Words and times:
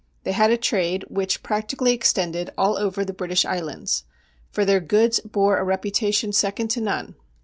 They 0.23 0.31
had 0.31 0.49
a 0.49 0.57
trade 0.57 1.05
which 1.09 1.43
practically 1.43 1.93
extended 1.93 2.49
all 2.57 2.75
over 2.75 3.05
the 3.05 3.13
British 3.13 3.45
Islands, 3.45 4.03
for 4.49 4.65
their 4.65 4.79
goods 4.79 5.19
bore 5.19 5.59
a 5.59 5.63
reputation 5.63 6.33
second 6.33 6.69
to 6.69 6.81
none. 6.81 7.13